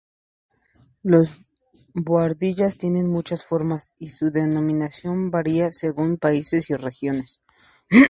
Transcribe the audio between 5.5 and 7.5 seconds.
según países y regiones.